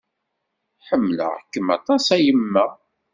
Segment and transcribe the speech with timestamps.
[0.87, 2.65] Ḥemmleɣ-kem aṭas a yemma!